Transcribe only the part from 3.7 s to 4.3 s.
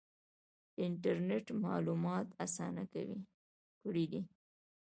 کړي دي